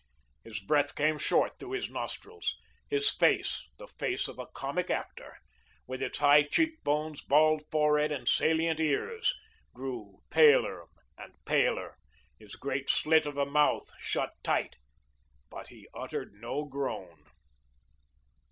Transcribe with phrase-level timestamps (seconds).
[0.43, 2.55] His breath came short through his nostrils;
[2.89, 5.37] his face, the face of a comic actor,
[5.85, 9.31] with its high cheek bones, bald forehead, and salient ears,
[9.75, 10.87] grew paler
[11.19, 11.97] and paler,
[12.39, 14.77] his great slit of a mouth shut tight,
[15.51, 17.25] but he uttered no groan.